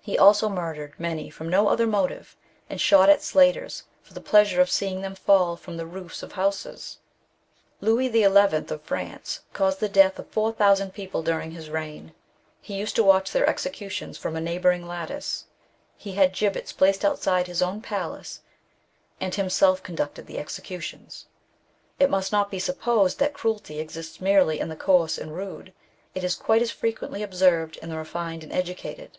He 0.00 0.16
also 0.18 0.48
murdered 0.48 0.94
many 0.98 1.28
from 1.30 1.48
no 1.48 1.68
other 1.68 1.86
motive, 1.88 2.36
and 2.70 2.80
shot 2.80 3.08
at 3.08 3.22
slaters 3.22 3.84
for 4.02 4.14
the 4.14 4.20
pleasure 4.20 4.60
of 4.60 4.70
seeing 4.70 5.00
them 5.00 5.14
fall 5.14 5.56
from 5.56 5.76
the 5.76 5.86
roofs 5.86 6.22
of 6.24 6.32
houses. 6.32 6.98
Louis 7.80 8.10
XI. 8.12 8.24
of 8.36 8.82
France 8.82 9.40
caused 9.52 9.78
the 9.80 9.88
death 9.88 10.18
of 10.20 10.28
4,000 10.28 10.92
people 10.92 11.22
during 11.22 11.50
his 11.52 11.68
reign; 11.70 12.12
he 12.60 12.74
used 12.74 12.94
to 12.96 13.02
watch 13.04 13.30
their 13.32 13.46
execu 13.46 13.90
tions 13.90 14.18
from 14.18 14.36
a 14.36 14.40
neighboming 14.40 14.86
lattice. 14.86 15.46
He 15.96 16.12
had 16.12 16.32
gibbets 16.32 16.72
placed 16.72 17.04
outside 17.04 17.46
his 17.48 17.62
own 17.62 17.80
palace, 17.80 18.40
and 19.20 19.34
himself 19.34 19.82
conducted 19.84 20.26
the 20.26 20.38
executions. 20.38 21.26
^v 22.00 22.04
It 22.04 22.10
must 22.10 22.30
not 22.32 22.50
be 22.52 22.60
supposed 22.60 23.18
that 23.18 23.34
cruelty 23.34 23.80
exists 23.80 24.20
merely 24.20 24.60
in 24.60 24.68
the 24.68 24.76
coarse 24.76 25.18
and 25.18 25.34
rude; 25.34 25.72
it 26.14 26.22
is 26.22 26.36
quite 26.36 26.62
as 26.62 26.70
frequently 26.70 27.22
observed 27.22 27.76
in 27.78 27.88
the 27.88 27.96
refined 27.96 28.42
and 28.44 28.52
educated. 28.52 29.18